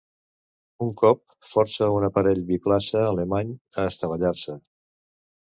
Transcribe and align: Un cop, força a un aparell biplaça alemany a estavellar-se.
Un 0.85 0.93
cop, 1.01 1.19
força 1.49 1.83
a 1.87 1.91
un 1.97 2.07
aparell 2.09 2.41
biplaça 2.49 3.05
alemany 3.11 3.55
a 3.83 3.89
estavellar-se. 3.93 4.61